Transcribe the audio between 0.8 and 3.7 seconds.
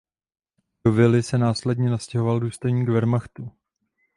Do vily se následně nastěhoval důstojník Wehrmachtu.